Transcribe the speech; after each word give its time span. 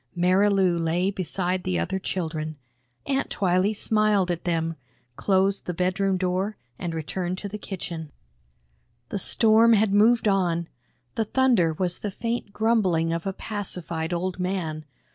Marilou 0.17 0.79
lay 0.79 1.11
beside 1.11 1.61
the 1.63 1.77
other 1.77 1.99
children. 1.99 2.57
Aunt 3.05 3.29
Twylee 3.29 3.75
smiled 3.75 4.31
at 4.31 4.45
them, 4.45 4.75
closed 5.15 5.67
the 5.67 5.75
bedroom 5.75 6.17
door 6.17 6.57
and 6.79 6.95
returned 6.95 7.37
to 7.37 7.47
the 7.47 7.59
kitchen. 7.59 8.11
The 9.09 9.19
storm 9.19 9.73
had 9.73 9.93
moved 9.93 10.27
on; 10.27 10.67
the 11.13 11.25
thunder 11.25 11.73
was 11.73 11.99
the 11.99 12.09
faint 12.09 12.51
grumbling 12.51 13.13
of 13.13 13.27
a 13.27 13.33
pacified 13.33 14.11
old 14.11 14.39
man. 14.39 14.85